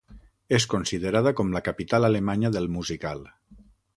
[0.57, 3.25] És considerada com la capital alemanya del musical.